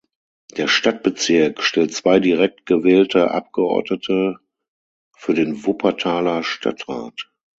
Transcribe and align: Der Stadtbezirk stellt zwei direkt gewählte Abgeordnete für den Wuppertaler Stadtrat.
Der 0.57 0.67
Stadtbezirk 0.67 1.61
stellt 1.61 1.93
zwei 1.93 2.19
direkt 2.19 2.65
gewählte 2.65 3.29
Abgeordnete 3.29 4.39
für 5.15 5.35
den 5.35 5.63
Wuppertaler 5.67 6.41
Stadtrat. 6.43 7.31